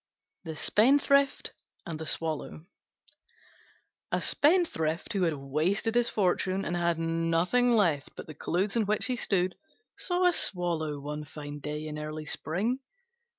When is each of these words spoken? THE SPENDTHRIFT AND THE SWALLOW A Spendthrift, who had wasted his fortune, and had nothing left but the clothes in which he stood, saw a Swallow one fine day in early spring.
THE 0.45 0.55
SPENDTHRIFT 0.55 1.53
AND 1.85 1.99
THE 1.99 2.07
SWALLOW 2.07 2.63
A 4.11 4.19
Spendthrift, 4.19 5.13
who 5.13 5.21
had 5.21 5.35
wasted 5.35 5.93
his 5.93 6.09
fortune, 6.09 6.65
and 6.65 6.75
had 6.75 6.97
nothing 6.97 7.73
left 7.73 8.09
but 8.15 8.25
the 8.25 8.33
clothes 8.33 8.75
in 8.75 8.87
which 8.87 9.05
he 9.05 9.15
stood, 9.15 9.53
saw 9.95 10.25
a 10.25 10.31
Swallow 10.33 10.99
one 10.99 11.23
fine 11.23 11.59
day 11.59 11.85
in 11.85 11.99
early 11.99 12.25
spring. 12.25 12.79